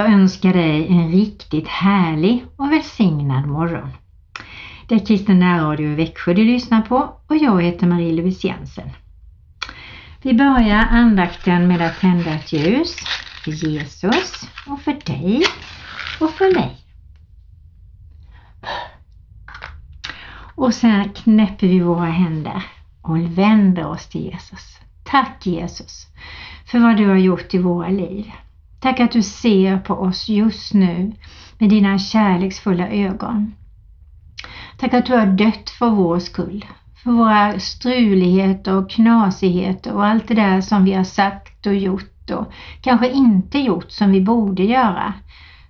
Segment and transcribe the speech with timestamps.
[0.00, 3.88] Jag önskar dig en riktigt härlig och välsignad morgon.
[4.88, 8.90] Det är Kristen närradio i Växjö du lyssnar på och jag heter Marie-Louise Jensen.
[10.22, 12.96] Vi börjar andakten med att tända ett ljus
[13.44, 15.42] för Jesus och för dig
[16.20, 16.76] och för mig.
[20.54, 22.62] Och sen knäpper vi våra händer
[23.02, 24.80] och vänder oss till Jesus.
[25.04, 26.06] Tack Jesus
[26.66, 28.32] för vad du har gjort i våra liv.
[28.80, 31.12] Tack att du ser på oss just nu
[31.58, 33.54] med dina kärleksfulla ögon.
[34.78, 36.64] Tack att du har dött för vår skull,
[37.02, 42.30] för våra struligheter och knasigheter och allt det där som vi har sagt och gjort
[42.30, 45.14] och kanske inte gjort som vi borde göra,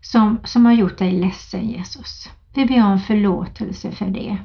[0.00, 2.30] som, som har gjort dig ledsen Jesus.
[2.54, 4.36] Vi ber om förlåtelse för det.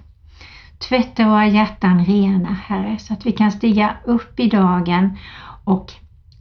[0.80, 5.18] Tvätta våra hjärtan rena Herre så att vi kan stiga upp i dagen
[5.64, 5.94] och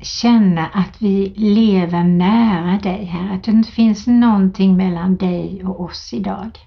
[0.05, 5.81] känna att vi lever nära dig Herre, att det inte finns någonting mellan dig och
[5.81, 6.59] oss idag.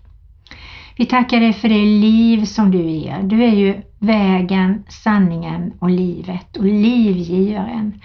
[0.95, 3.23] Vi tackar dig för det liv som du ger.
[3.23, 8.01] Du är ju vägen, sanningen och livet och livgivaren.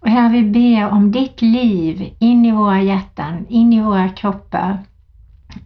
[0.00, 4.78] Och Herre, vi ber om ditt liv in i våra hjärtan, in i våra kroppar,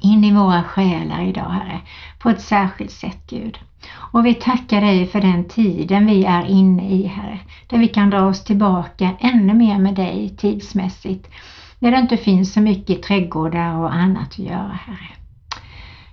[0.00, 1.80] in i våra själar idag Herre,
[2.18, 3.58] på ett särskilt sätt Gud.
[3.90, 8.10] Och vi tackar dig för den tiden vi är inne i Herre, där vi kan
[8.10, 11.30] dra oss tillbaka ännu mer med dig tidsmässigt,
[11.78, 15.08] när det inte finns så mycket trädgårdar och annat att göra Herre.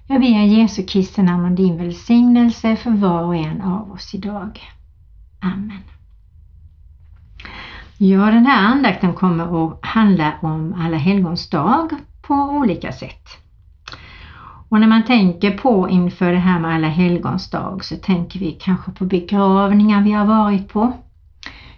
[0.08, 4.62] Jag ber Jesu Kristi namn om din välsignelse för var och en av oss idag.
[5.40, 5.80] Amen.
[7.98, 11.90] Ja, den här andakten kommer att handla om Alla helgons dag
[12.22, 13.45] på olika sätt.
[14.76, 18.52] Och när man tänker på inför det här med Alla helgons dag så tänker vi
[18.52, 20.94] kanske på begravningar vi har varit på.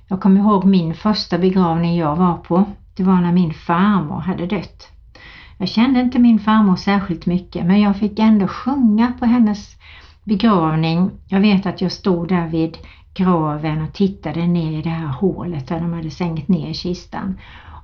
[0.07, 2.65] Jag kommer ihåg min första begravning jag var på.
[2.95, 4.87] Det var när min farmor hade dött.
[5.57, 9.75] Jag kände inte min farmor särskilt mycket men jag fick ändå sjunga på hennes
[10.23, 11.11] begravning.
[11.27, 12.77] Jag vet att jag stod där vid
[13.13, 17.35] graven och tittade ner i det här hålet där de hade sänkt ner kistan.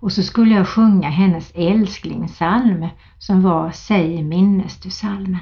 [0.03, 2.87] Och så skulle jag sjunga hennes älsklingssalm
[3.17, 5.39] som var Säg minnes du salmen.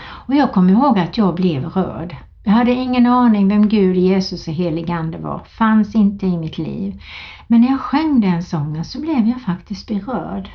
[0.00, 2.16] Och jag kommer ihåg att jag blev rörd.
[2.44, 6.58] Jag hade ingen aning vem Gud, Jesus och helig Ande var, fanns inte i mitt
[6.58, 7.02] liv.
[7.46, 10.50] Men när jag sjöng den sången så blev jag faktiskt berörd.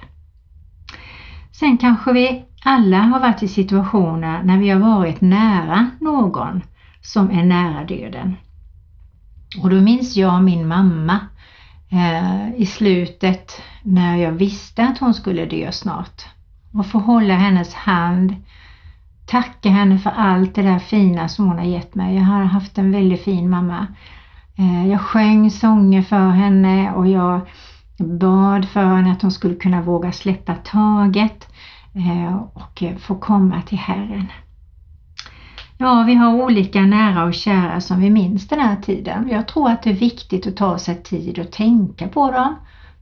[1.52, 6.62] Sen kanske vi alla har varit i situationer när vi har varit nära någon
[7.02, 8.35] som är nära döden.
[9.62, 11.19] Och då minns jag min mamma
[11.90, 16.25] eh, i slutet när jag visste att hon skulle dö snart.
[16.73, 18.35] Och få hålla hennes hand,
[19.25, 22.16] tacka henne för allt det där fina som hon har gett mig.
[22.16, 23.88] Jag har haft en väldigt fin mamma.
[24.57, 27.41] Eh, jag sjöng sånger för henne och jag
[27.97, 31.47] bad för henne att hon skulle kunna våga släppa taget
[31.94, 34.28] eh, och få komma till Herren.
[35.77, 39.29] Ja, vi har olika nära och kära som vi minns den här tiden.
[39.29, 42.55] Jag tror att det är viktigt att ta sig tid och tänka på dem.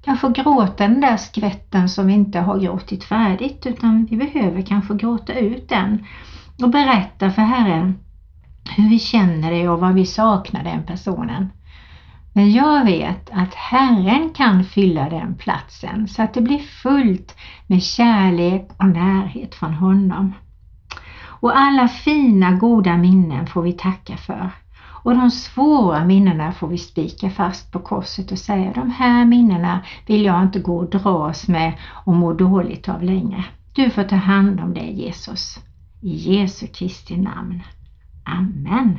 [0.05, 4.93] Kanske gråta den där skvätten som vi inte har gråtit färdigt utan vi behöver kanske
[4.93, 6.05] gråta ut den
[6.63, 7.95] och berätta för Herren
[8.75, 11.49] hur vi känner det och vad vi saknar den personen.
[12.33, 17.35] Men jag vet att Herren kan fylla den platsen så att det blir fullt
[17.67, 20.33] med kärlek och närhet från honom.
[21.43, 24.49] Och alla fina goda minnen får vi tacka för.
[25.03, 29.79] Och de svåra minnena får vi spika fast på korset och säga de här minnena
[30.07, 31.73] vill jag inte gå och dras med
[32.05, 33.45] och må dåligt av längre.
[33.75, 35.59] Du får ta hand om det Jesus.
[36.01, 37.63] I Jesu Kristi namn.
[38.25, 38.97] Amen.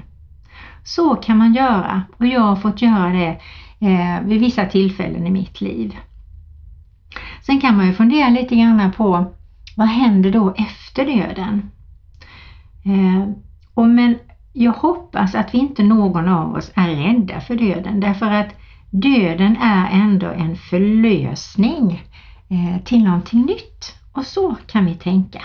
[0.83, 3.41] Så kan man göra och jag har fått göra det
[3.87, 5.97] eh, vid vissa tillfällen i mitt liv.
[7.47, 9.33] Sen kan man ju fundera lite grann på
[9.77, 11.71] vad händer då efter döden?
[12.85, 13.29] Eh,
[13.75, 14.19] och men
[14.53, 18.55] jag hoppas att vi inte någon av oss är rädda för döden därför att
[18.91, 22.03] döden är ändå en förlösning
[22.49, 23.95] eh, till någonting nytt.
[24.13, 25.43] Och så kan vi tänka.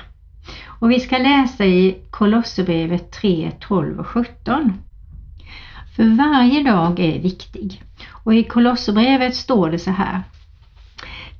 [0.65, 4.73] Och vi ska läsa i Kolosserbrevet 3, 12 och 17.
[5.95, 7.83] För varje dag är viktig.
[8.09, 10.21] Och i Kolosserbrevet står det så här.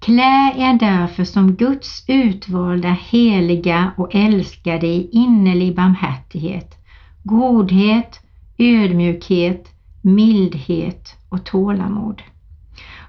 [0.10, 6.78] Klä er därför som Guds utvalda, heliga och älskade i innerlig barmhärtighet,
[7.24, 8.20] godhet,
[8.58, 9.68] ödmjukhet,
[10.02, 12.22] mildhet och tålamod.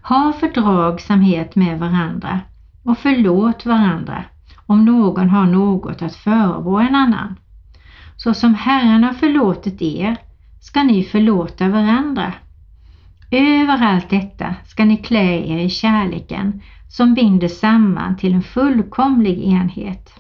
[0.03, 2.41] Ha fördragsamhet med varandra
[2.85, 4.25] och förlåt varandra
[4.67, 7.37] om någon har något att förebrå en annan.
[8.17, 10.17] Så som Herren har förlåtit er
[10.61, 12.33] ska ni förlåta varandra.
[13.31, 16.61] Över allt detta ska ni klä er i kärleken
[16.91, 20.13] som binder samman till en fullkomlig enhet.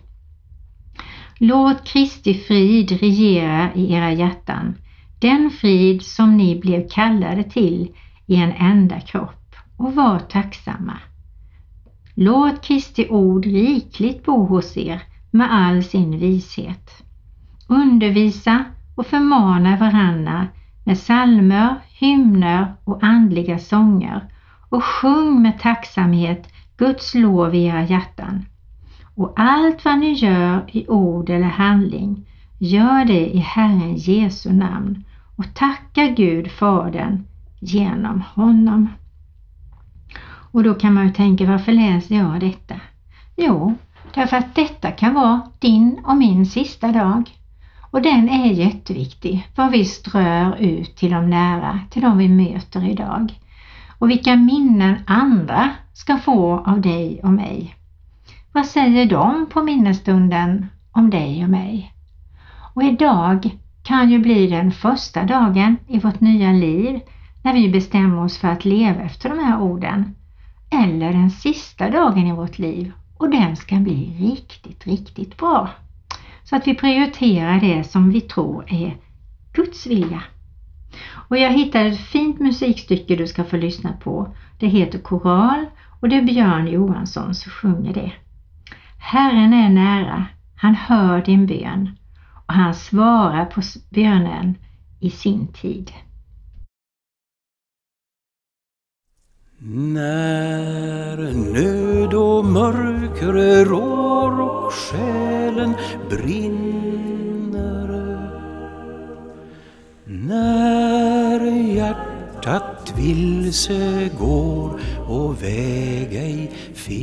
[1.38, 4.74] Låt Kristi frid regera i era hjärtan,
[5.18, 7.88] den frid som ni blev kallade till
[8.26, 10.98] i en enda kropp och var tacksamma.
[12.14, 17.02] Låt Kristi ord rikligt bo hos er med all sin vishet.
[17.68, 18.64] Undervisa
[18.94, 20.46] och förmana varandra
[20.84, 24.28] med salmer, hymner och andliga sånger
[24.70, 28.46] och sjung med tacksamhet Guds lov i era hjärtan.
[29.14, 32.26] Och allt vad ni gör i ord eller handling,
[32.58, 35.04] gör det i Herren Jesu namn
[35.36, 37.24] och tacka Gud Fadern
[37.60, 38.88] genom honom.
[40.52, 42.74] Och då kan man ju tänka, varför läser jag detta?
[43.36, 43.74] Jo,
[44.14, 47.30] därför att detta kan vara din och min sista dag.
[47.90, 52.90] Och den är jätteviktig, vad vi strör ut till de nära, till de vi möter
[52.90, 53.32] idag.
[54.00, 57.74] Och vilka minnen andra ska få av dig och mig.
[58.52, 61.92] Vad säger de på minnesstunden om dig och mig?
[62.74, 63.50] Och idag
[63.82, 67.00] kan ju bli den första dagen i vårt nya liv
[67.42, 70.14] när vi bestämmer oss för att leva efter de här orden.
[70.70, 75.70] Eller den sista dagen i vårt liv och den ska bli riktigt, riktigt bra.
[76.44, 78.96] Så att vi prioriterar det som vi tror är
[79.52, 80.22] Guds vilja.
[81.28, 84.34] Och jag hittade ett fint musikstycke du ska få lyssna på.
[84.58, 85.66] Det heter Koral
[86.00, 88.12] och det är Björn Johansson som sjunger det.
[88.98, 90.26] Herren är nära,
[90.56, 91.90] han hör din bön
[92.46, 93.60] och han svarar på
[93.90, 94.54] bönen
[95.00, 95.92] i sin tid.
[99.62, 101.16] När
[101.52, 105.74] nöd och mörker rår och själen
[106.10, 106.89] brinner
[110.30, 111.40] När
[111.74, 117.00] hjärtat vilse går och väg ej finner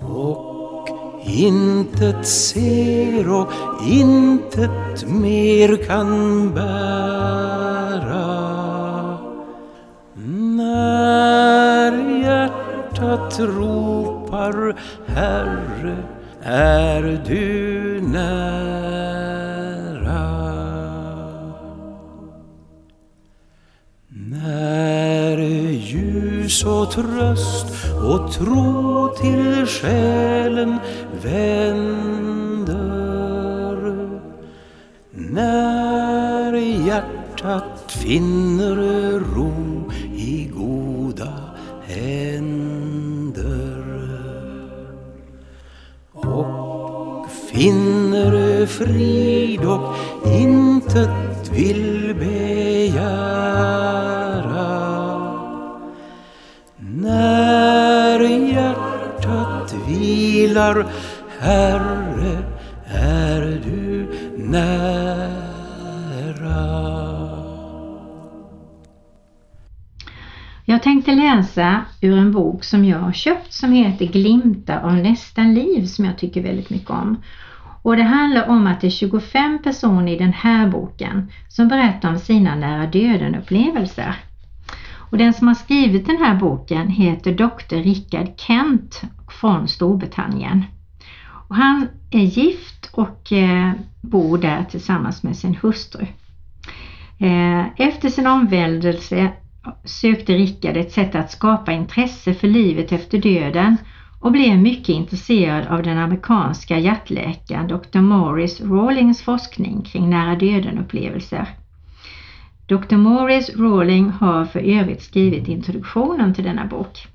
[0.00, 0.88] och
[1.26, 3.48] intet ser och
[3.88, 7.94] intet mer kan bära.
[10.56, 11.92] När
[12.24, 14.76] hjärtat ropar
[15.06, 15.96] Herre,
[16.42, 17.63] är du
[26.94, 27.66] tröst
[28.02, 30.78] och tro till själen
[31.22, 32.74] vänder.
[35.10, 38.43] När hjärtat finner
[64.54, 66.14] nära
[70.64, 75.54] Jag tänkte läsa ur en bok som jag har köpt som heter Glimtar av nästan
[75.54, 77.22] liv som jag tycker väldigt mycket om.
[77.82, 82.08] Och det handlar om att det är 25 personer i den här boken som berättar
[82.08, 84.14] om sina nära döden upplevelser.
[85.10, 87.76] Och den som har skrivit den här boken heter Dr.
[87.76, 89.02] Richard Kent
[89.40, 90.64] från Storbritannien.
[91.48, 96.06] Och han är gift och eh, bor där tillsammans med sin hustru.
[97.18, 99.32] Eh, efter sin omvändelse
[99.84, 103.76] sökte Rickard ett sätt att skapa intresse för livet efter döden
[104.20, 108.00] och blev mycket intresserad av den amerikanska hjärtläkaren Dr.
[108.00, 111.48] Morris Rawlings forskning kring nära döden-upplevelser.
[112.66, 112.96] Dr.
[112.96, 117.06] Morris Rawling har för övrigt skrivit introduktionen till denna bok.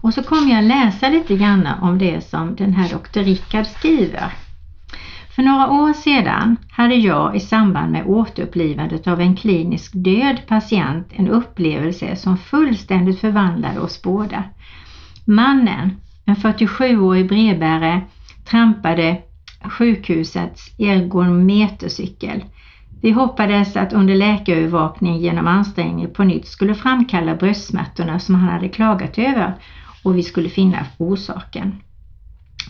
[0.00, 4.32] Och så kommer jag läsa lite grann om det som den här doktor Rickard skriver.
[5.36, 11.06] För några år sedan hade jag i samband med återupplivandet av en klinisk död patient
[11.10, 14.44] en upplevelse som fullständigt förvandlade oss båda.
[15.24, 15.90] Mannen,
[16.24, 18.00] en 47-årig brevbärare,
[18.44, 19.16] trampade
[19.64, 22.44] sjukhusets ergometercykel.
[23.02, 28.68] Vi hoppades att under läkarövervakning genom ansträngning på nytt skulle framkalla bröstsmärtorna som han hade
[28.68, 29.54] klagat över
[30.02, 31.74] och vi skulle finna orsaken.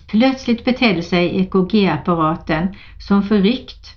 [0.07, 3.97] Plötsligt betedde sig EKG-apparaten som förryckt.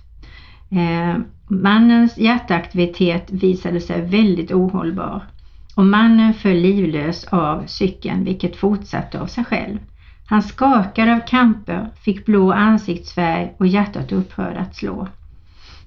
[0.70, 5.22] Eh, mannens hjärtaktivitet visade sig väldigt ohållbar
[5.74, 9.78] och mannen föll livlös av cykeln vilket fortsatte av sig själv.
[10.26, 15.08] Han skakade av kamper, fick blå ansiktsfärg och hjärtat upphörde att slå.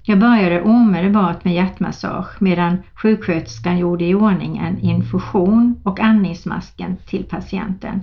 [0.08, 7.24] Jag började omedelbart med hjärtmassage medan sjuksköterskan gjorde i ordning en infusion och andningsmasken till
[7.24, 8.02] patienten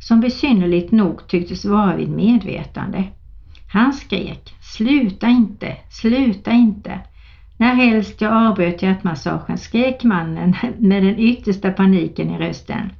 [0.00, 3.04] som besynnerligt nog tycktes vara vid medvetande.
[3.72, 7.00] Han skrek ”Sluta inte, sluta inte!”
[7.56, 12.90] När helst jag avbröt hjärtmassagen skrek mannen med den yttersta paniken i rösten.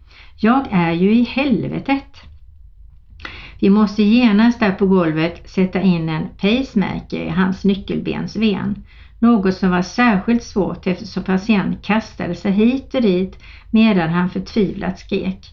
[0.40, 2.22] Jag är ju i helvetet!
[3.60, 8.84] Vi måste genast där på golvet sätta in en pacemaker i hans nyckelbensven.
[9.18, 14.98] Något som var särskilt svårt eftersom patienten kastade sig hit och dit medan han förtvivlat
[14.98, 15.52] skrek.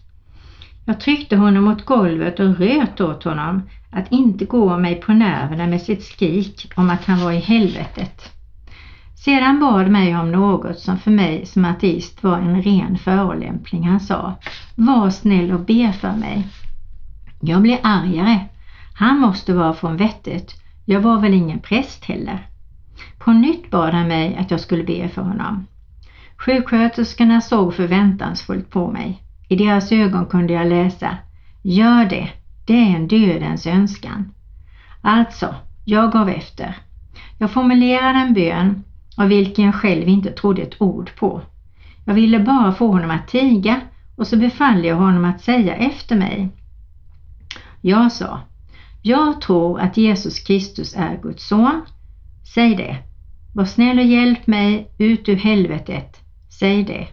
[0.84, 5.66] Jag tryckte honom mot golvet och röt åt honom att inte gå mig på nerverna
[5.66, 8.30] med sitt skrik om att han var i helvetet.
[9.24, 13.88] Sedan bad mig om något som för mig som ateist var en ren förolämpning.
[13.88, 14.34] Han sa,
[14.74, 16.46] var snäll och be för mig.
[17.46, 18.40] Jag blev argare.
[18.94, 20.54] Han måste vara från vettet.
[20.84, 22.46] Jag var väl ingen präst heller.
[23.18, 25.66] På nytt bad han mig att jag skulle be för honom.
[26.36, 29.22] Sjuksköterskorna såg förväntansfullt på mig.
[29.48, 31.16] I deras ögon kunde jag läsa
[31.62, 32.28] Gör det,
[32.66, 34.32] det är en dödens önskan.
[35.00, 36.76] Alltså, jag gav efter.
[37.38, 38.84] Jag formulerade en bön
[39.16, 41.40] av vilken jag själv inte trodde ett ord på.
[42.04, 43.80] Jag ville bara få honom att tiga
[44.16, 46.48] och så befallde jag honom att säga efter mig.
[47.86, 48.40] Jag sa,
[49.02, 51.82] jag tror att Jesus Kristus är Guds son.
[52.54, 52.96] Säg det.
[53.54, 56.20] Var snäll och hjälp mig ut ur helvetet.
[56.58, 57.06] Säg det.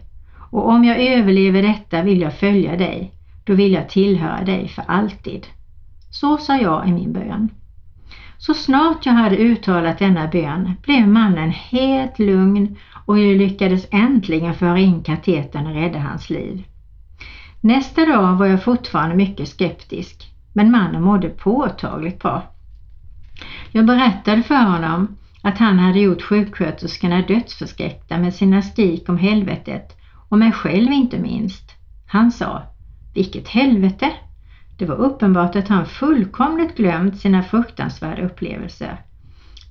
[0.50, 3.12] Och om jag överlever detta vill jag följa dig.
[3.44, 5.46] Då vill jag tillhöra dig för alltid.
[6.10, 7.48] Så sa jag i min bön.
[8.38, 12.76] Så snart jag hade uttalat denna bön blev mannen helt lugn
[13.06, 16.64] och jag lyckades äntligen föra in katetern och rädda hans liv.
[17.60, 22.42] Nästa dag var jag fortfarande mycket skeptisk, men mannen mådde påtagligt bra.
[23.72, 29.96] Jag berättade för honom att han hade gjort sjuksköterskorna dödsförskräckta med sina skrik om helvetet
[30.28, 31.76] och mig själv inte minst.
[32.06, 32.62] Han sa,
[33.14, 34.12] vilket helvete!
[34.78, 39.00] Det var uppenbart att han fullkomligt glömt sina fruktansvärda upplevelser.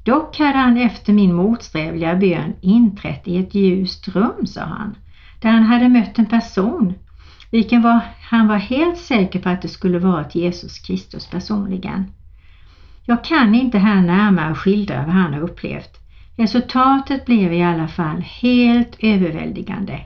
[0.03, 4.95] Dock hade han efter min motsträvliga bön inträtt i ett ljust rum, sa han,
[5.39, 6.93] där han hade mött en person,
[7.51, 12.05] vilken var, han var helt säker på att det skulle vara till Jesus Kristus personligen.
[13.05, 15.97] Jag kan inte här närmare skildra vad han har upplevt.
[16.37, 19.99] Resultatet blev i alla fall helt överväldigande.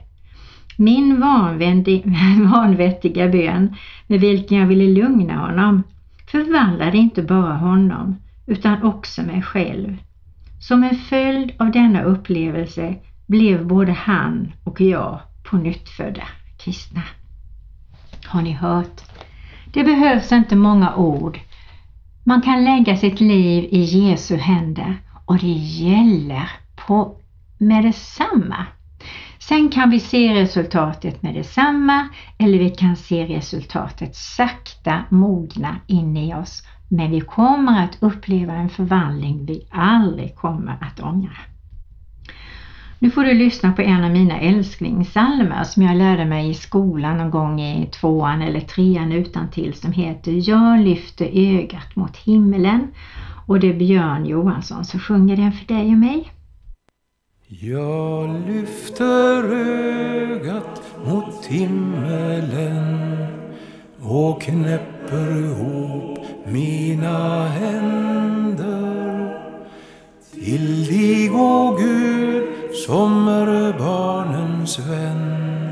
[0.76, 1.20] Min
[2.52, 3.76] vanvettiga bön
[4.06, 5.82] med vilken jag ville lugna honom
[6.30, 9.96] förvandlade inte bara honom utan också mig själv.
[10.60, 12.94] Som en följd av denna upplevelse
[13.26, 17.02] blev både han och jag på nytt födda kristna.
[18.26, 19.00] Har ni hört?
[19.72, 21.40] Det behövs inte många ord.
[22.24, 26.50] Man kan lägga sitt liv i Jesu händer och det gäller
[26.86, 27.16] på
[27.58, 28.66] med detsamma.
[29.38, 36.16] Sen kan vi se resultatet med detsamma eller vi kan se resultatet sakta mogna in
[36.16, 36.62] i oss.
[36.88, 41.36] Men vi kommer att uppleva en förvandling vi aldrig kommer att ångra.
[42.98, 47.16] Nu får du lyssna på en av mina älsklingssalmer som jag lärde mig i skolan
[47.16, 52.88] någon gång i tvåan eller trean utan till som heter Jag lyfter ögat mot himmelen
[53.46, 56.32] och det är Björn Johansson som sjunger den för dig och mig.
[57.48, 63.26] Jag lyfter ögat mot himmelen
[64.00, 68.96] och knäpper ihop mina händer
[70.34, 72.55] till dig, o Gud,
[72.86, 75.70] som är barnens vän.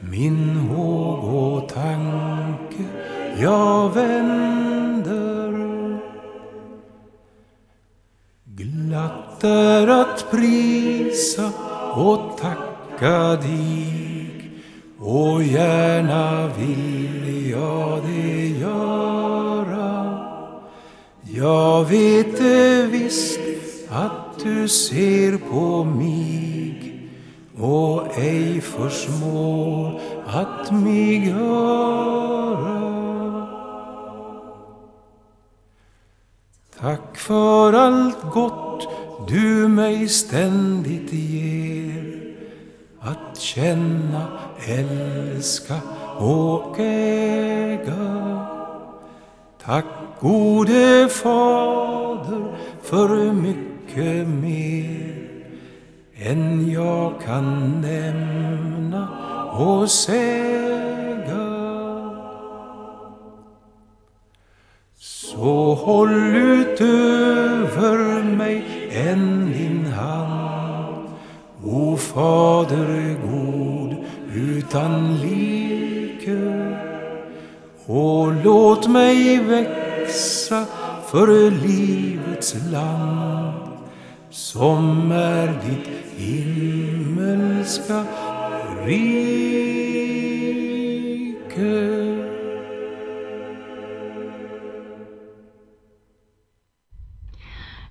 [0.00, 2.84] Min håg och tanke
[3.40, 5.48] jag vänder
[8.44, 11.52] glatt är att prisa
[11.94, 14.50] och tacka dig
[14.98, 20.18] och gärna vill jag det göra.
[21.22, 23.37] Jag vet det visst
[24.48, 26.94] du ser på mig
[27.58, 32.78] och ej försmår att mig höra.
[36.80, 38.88] Tack för allt gott
[39.28, 42.34] du mig ständigt ger
[43.00, 44.26] att känna,
[44.66, 45.80] älska
[46.18, 48.46] och äga.
[49.64, 49.84] Tack
[50.20, 55.14] gode Fader för mycket mer
[56.16, 59.08] än jag kan nämna
[59.52, 60.68] och säga.
[64.96, 71.08] Så håll ut över mig än din hand.
[71.64, 73.96] O Fader god
[74.34, 75.98] utan like
[77.86, 80.66] och låt mig växa
[81.10, 83.57] för livets land
[84.38, 88.04] som är ditt himmelska
[88.86, 89.48] rike.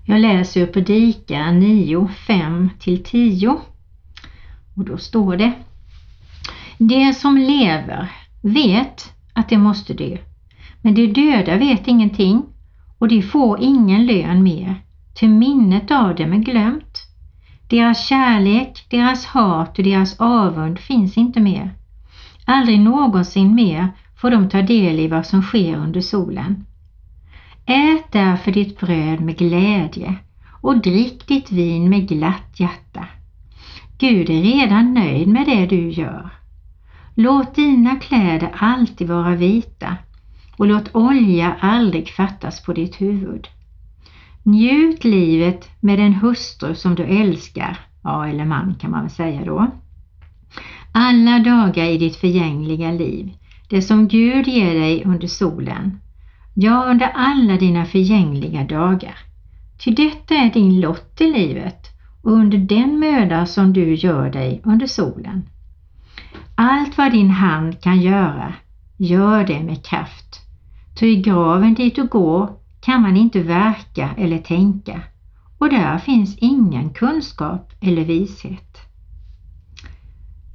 [0.05, 3.59] Jag läser ur Predika 9, 5-10
[4.75, 5.53] och då står det
[6.77, 8.11] De som lever
[8.41, 10.17] vet att de måste dö,
[10.81, 12.43] men de döda vet ingenting
[12.97, 14.87] och de får ingen lön mer,
[15.17, 17.03] till minnet av dem är glömt.
[17.67, 21.74] Deras kärlek, deras hat och deras avund finns inte mer.
[22.45, 23.88] Aldrig någonsin mer
[24.21, 26.65] får de ta del i vad som sker under solen.
[27.65, 30.15] Ät därför ditt bröd med glädje
[30.62, 33.07] och drick ditt vin med glatt hjärta.
[33.97, 36.29] Gud är redan nöjd med det du gör.
[37.15, 39.97] Låt dina kläder alltid vara vita
[40.57, 43.47] och låt olja aldrig fattas på ditt huvud.
[44.47, 49.45] Njut livet med den hustru som du älskar, ja eller man kan man väl säga
[49.45, 49.67] då.
[50.91, 53.33] Alla dagar i ditt förgängliga liv,
[53.69, 55.99] det som Gud ger dig under solen,
[56.53, 59.19] ja under alla dina förgängliga dagar.
[59.77, 61.87] Ty detta är din lott i livet
[62.23, 65.49] och under den möda som du gör dig under solen.
[66.55, 68.53] Allt vad din hand kan göra,
[68.97, 70.39] gör det med kraft.
[70.99, 75.01] Ty i graven dit du går kan man inte verka eller tänka
[75.58, 78.77] och där finns ingen kunskap eller vishet.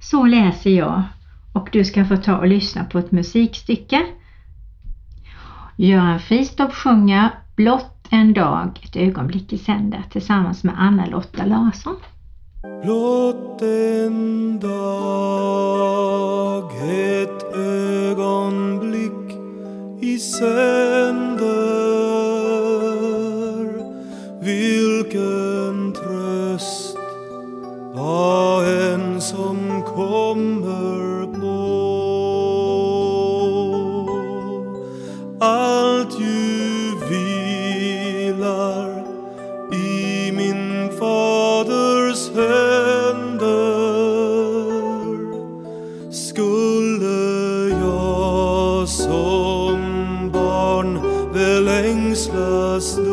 [0.01, 1.03] Så läser jag
[1.53, 4.07] och du ska få ta och lyssna på ett musikstycke.
[5.77, 11.97] Göran Fristorp sjunger Blott en dag, ett ögonblick i sänder tillsammans med Anna-Lotta Larsson.
[12.83, 15.53] Blott en dag,
[16.91, 19.33] ett ögonblick
[20.03, 21.82] i sänder
[24.45, 26.97] vilken tröst
[27.95, 31.63] vad en som kommer på.
[35.45, 39.05] Allt ju vilar
[39.73, 42.73] i min faders händer.
[46.13, 51.01] Skulle jag som barn
[51.35, 53.12] väl ängslas då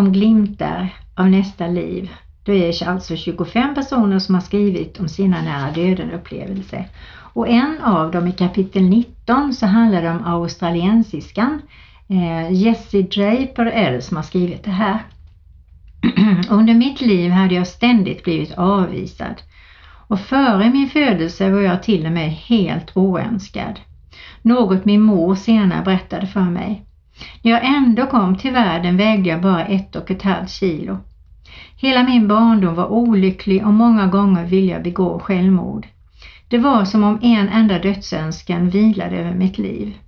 [0.00, 2.10] om glimtar av nästa liv.
[2.44, 6.88] Då är det alltså 25 personer som har skrivit om sina nära döden upplevelser.
[7.32, 11.62] Och en av dem i kapitel 19 så handlar det om australiensiskan
[12.08, 14.98] eh, Jessie Draper L som har skrivit det här.
[16.50, 19.42] Under mitt liv hade jag ständigt blivit avvisad
[20.08, 23.80] och före min födelse var jag till och med helt oönskad.
[24.42, 26.84] Något min mor senare berättade för mig.
[27.42, 30.98] När jag ändå kom till världen vägde jag bara ett och ett halvt kilo.
[31.76, 35.86] Hela min barndom var olycklig och många gånger ville jag begå självmord.
[36.48, 39.98] Det var som om en enda dödsönskan vilade över mitt liv.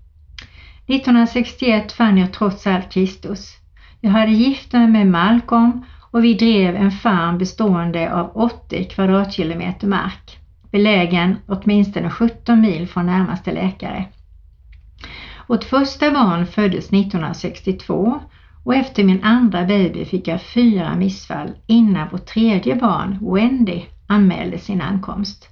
[0.87, 3.57] 1961 fann jag trots allt Kristus.
[4.01, 9.87] Jag hade gift mig med Malcolm och vi drev en farm bestående av 80 kvadratkilometer
[9.87, 10.39] mark,
[10.71, 14.05] belägen åtminstone 17 mil från närmaste läkare.
[15.47, 18.21] Vårt första barn föddes 1962
[18.65, 24.59] och efter min andra baby fick jag fyra missfall innan vårt tredje barn, Wendy, anmälde
[24.59, 25.49] sin ankomst.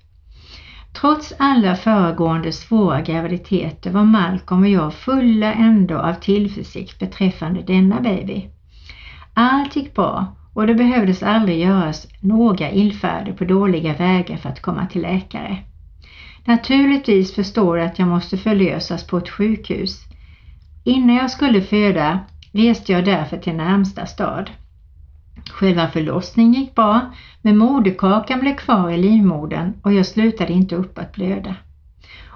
[0.93, 8.01] Trots alla föregående svåra graviditeter var Malcolm och jag fulla ändå av tillförsikt beträffande denna
[8.01, 8.49] baby.
[9.35, 14.63] Allt gick bra och det behövdes aldrig göras några illfärder på dåliga vägar för att
[14.63, 15.59] komma till läkare.
[16.45, 20.05] Naturligtvis förstår jag att jag måste förlösas på ett sjukhus.
[20.85, 22.19] Innan jag skulle föda
[22.53, 24.51] reste jag därför till närmsta stad.
[25.51, 27.01] Själva förlossningen gick bra,
[27.43, 31.55] men moderkakan blev kvar i livmodern och jag slutade inte upp att blöda.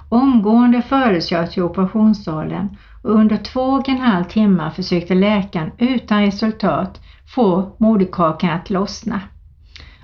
[0.09, 6.21] Omgående fördes jag till operationssalen och under två och en halv timme försökte läkaren utan
[6.21, 7.01] resultat
[7.35, 9.21] få moderkakan att lossna.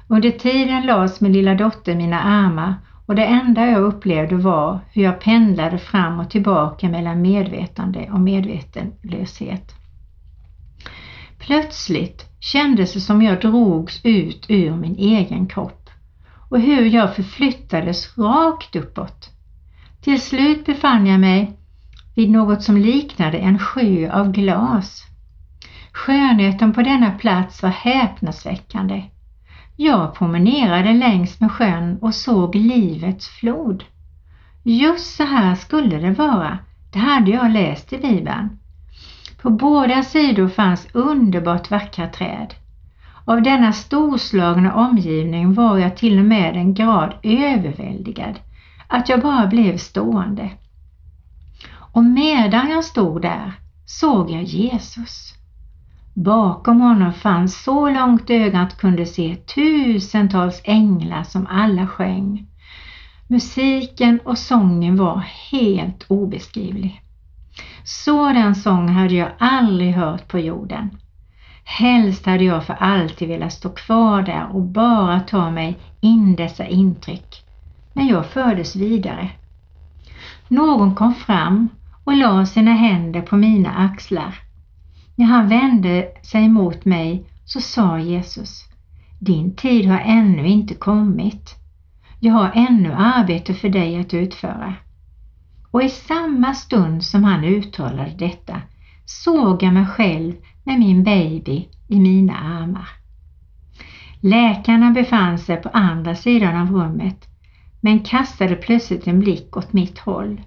[0.07, 2.75] Under tiden lades min lilla dotter i mina armar
[3.11, 8.19] och det enda jag upplevde var hur jag pendlade fram och tillbaka mellan medvetande och
[8.19, 9.75] medvetenlöshet.
[11.37, 15.89] Plötsligt kändes det som jag drogs ut ur min egen kropp
[16.49, 19.29] och hur jag förflyttades rakt uppåt.
[20.01, 21.57] Till slut befann jag mig
[22.15, 25.03] vid något som liknade en sjö av glas.
[25.91, 29.03] Skönheten på denna plats var häpnadsväckande.
[29.83, 33.83] Jag promenerade längs med sjön och såg livets flod.
[34.63, 36.57] Just så här skulle det vara,
[36.93, 38.59] det hade jag läst i Bibeln.
[39.41, 42.53] På båda sidor fanns underbart vackra träd.
[43.25, 48.39] Av denna storslagna omgivning var jag till och med en grad överväldigad
[48.87, 50.49] att jag bara blev stående.
[51.93, 53.53] Och medan jag stod där
[53.85, 55.40] såg jag Jesus.
[56.13, 62.47] Bakom honom fanns så långt ögat kunde se tusentals änglar som alla sjöng.
[63.27, 65.17] Musiken och sången var
[65.51, 67.01] helt obeskrivlig.
[67.83, 70.89] Sådan sång hade jag aldrig hört på jorden.
[71.63, 76.67] Helst hade jag för alltid velat stå kvar där och bara ta mig in dessa
[76.67, 77.45] intryck.
[77.93, 79.29] Men jag fördes vidare.
[80.47, 81.69] Någon kom fram
[82.03, 84.50] och la sina händer på mina axlar.
[85.21, 88.63] När han vände sig mot mig så sa Jesus,
[89.19, 91.55] din tid har ännu inte kommit.
[92.19, 94.73] Jag har ännu arbete för dig att utföra.
[95.71, 98.61] Och i samma stund som han uttalade detta
[99.05, 102.89] såg jag mig själv med min baby i mina armar.
[104.19, 107.27] Läkarna befann sig på andra sidan av rummet
[107.81, 110.41] men kastade plötsligt en blick åt mitt håll.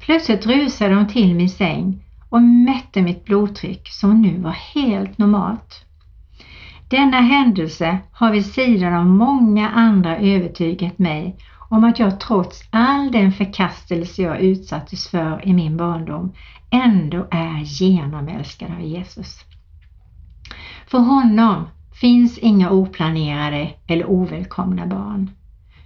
[0.00, 5.84] Plötsligt rusade de till min säng och mätte mitt blodtryck som nu var helt normalt.
[6.88, 11.36] Denna händelse har vid sidan av många andra övertygat mig
[11.68, 16.32] om att jag trots all den förkastelse jag utsattes för i min barndom
[16.70, 19.40] ändå är genomälskad av Jesus.
[20.86, 21.68] För honom
[22.00, 25.30] finns inga oplanerade eller ovälkomna barn.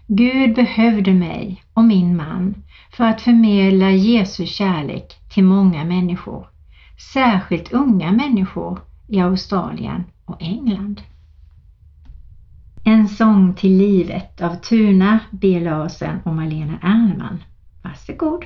[0.09, 2.55] Gud behövde mig och min man
[2.93, 6.49] för att förmedla Jesu kärlek till många människor,
[7.13, 11.03] särskilt unga människor i Australien och England.
[12.85, 15.61] En sång till livet av Tuna B.
[15.61, 17.45] Larsen och Malena Ernman.
[17.83, 18.45] Varsågod!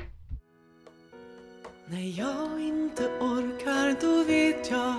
[1.90, 4.96] När jag inte orkar då vet jag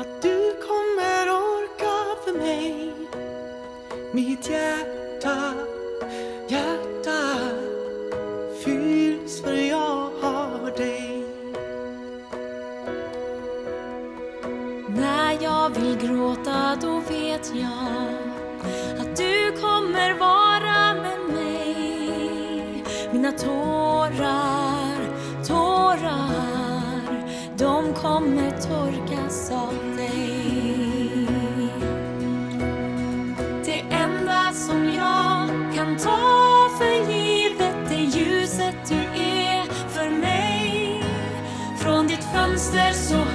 [0.00, 2.92] att du kommer orka för mig
[4.14, 5.03] Mitt hjärta,
[6.48, 7.20] hjärta
[8.64, 11.24] fylls för jag har dig
[14.88, 18.24] När jag vill gråta då vet jag
[19.00, 22.84] att du kommer vara med mig.
[23.12, 24.96] Mina tårar,
[25.46, 27.24] tårar,
[27.58, 30.83] de kommer torkas av dig.
[35.94, 41.02] Kan ta för givet det ljuset du är för mig.
[41.78, 43.33] Från ditt fönster så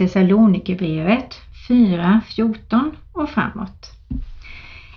[0.00, 3.90] Thessalonikerbrevet 4, 14 och framåt.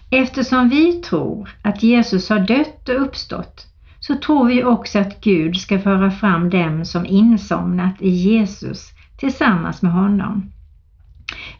[0.09, 3.67] Eftersom vi tror att Jesus har dött och uppstått
[3.99, 9.81] så tror vi också att Gud ska föra fram dem som insomnat i Jesus tillsammans
[9.81, 10.51] med honom.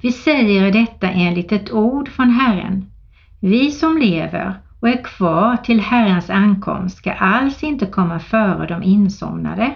[0.01, 2.91] Vi säger detta enligt ett ord från Herren.
[3.39, 8.84] Vi som lever och är kvar till Herrens ankomst ska alls inte komma före de
[8.84, 9.75] insomnade.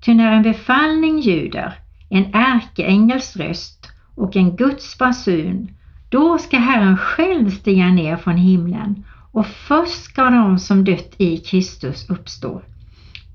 [0.00, 1.74] Ty när en befallning ljuder,
[2.10, 5.68] en ärkeängels röst och en Guds basun,
[6.08, 11.36] då ska Herren själv stiga ner från himlen och först ska de som dött i
[11.36, 12.62] Kristus uppstå.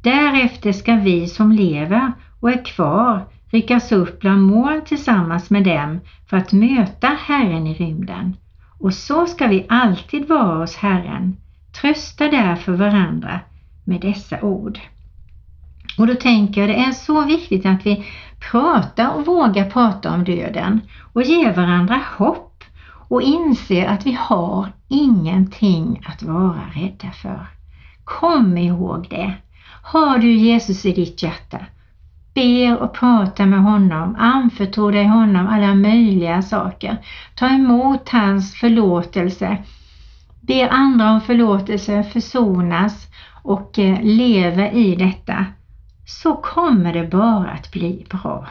[0.01, 5.99] Därefter ska vi som lever och är kvar ryckas upp bland moln tillsammans med dem
[6.29, 8.37] för att möta Herren i rymden.
[8.79, 11.37] Och så ska vi alltid vara hos Herren.
[11.81, 13.39] Trösta därför varandra
[13.83, 14.79] med dessa ord.
[15.97, 18.05] Och då tänker jag det är så viktigt att vi
[18.51, 20.81] Prata och våga prata om döden
[21.13, 22.63] och ge varandra hopp
[23.07, 27.47] och inse att vi har ingenting att vara rädda för.
[28.03, 29.33] Kom ihåg det.
[29.83, 31.59] Har du Jesus i ditt hjärta,
[32.33, 36.97] ber och prata med honom, anförtro dig honom alla möjliga saker.
[37.35, 39.57] Ta emot hans förlåtelse.
[40.41, 43.07] Be andra om förlåtelse, försonas
[43.43, 45.45] och eh, lever i detta
[46.05, 48.47] så kommer det bara att bli bra.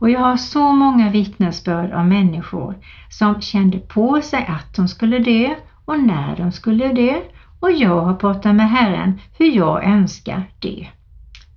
[0.00, 2.74] Och jag har så många vittnesbörd av människor
[3.08, 7.20] som kände på sig att de skulle dö och när de skulle dö
[7.60, 10.86] och jag har pratat med Herren hur jag önskar dö.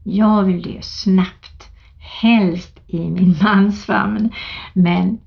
[0.03, 4.33] Jag vill dö snabbt, helst i min mans famn,
[4.73, 5.19] men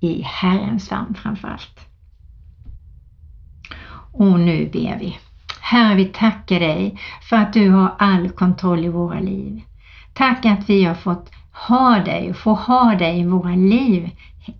[0.00, 1.80] i Herrens famn framförallt.
[4.12, 5.16] Och nu ber vi.
[5.64, 9.62] Herre, vi tackar dig för att du har all kontroll i våra liv.
[10.12, 11.30] Tack att vi har fått
[11.68, 14.10] ha dig och få ha dig i våra liv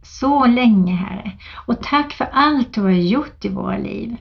[0.03, 1.33] så länge, Herre.
[1.67, 4.17] Och tack för allt du har gjort i våra liv.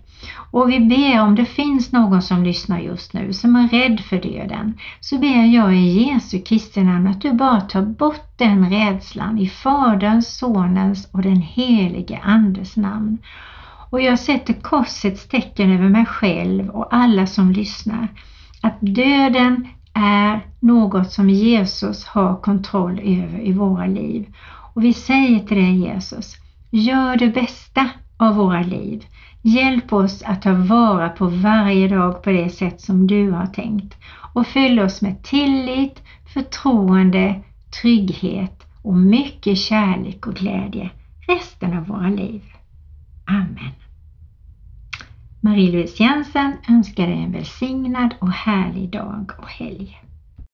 [0.51, 4.21] Och vi ber om det finns någon som lyssnar just nu som är rädd för
[4.21, 9.37] döden, så ber jag i Jesu Kristi namn att du bara tar bort den rädslan
[9.37, 13.17] i Faderns, Sonens och den helige Andes namn.
[13.91, 18.07] Och jag sätter korsets tecken över mig själv och alla som lyssnar.
[18.61, 24.33] Att döden är något som Jesus har kontroll över i våra liv.
[24.73, 26.35] Och vi säger till dig Jesus,
[26.69, 29.05] gör det bästa av våra liv.
[29.41, 33.95] Hjälp oss att ta vara på varje dag på det sätt som du har tänkt
[34.33, 36.01] och fyll oss med tillit,
[36.33, 37.43] förtroende,
[37.81, 40.89] trygghet och mycket kärlek och glädje
[41.27, 42.41] resten av våra liv.
[43.25, 43.71] Amen.
[45.41, 50.01] Marie-Louise Jensen önskar dig en välsignad och härlig dag och helg.